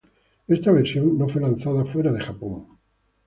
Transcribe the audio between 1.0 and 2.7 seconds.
no fue lanzada fuera de Japón.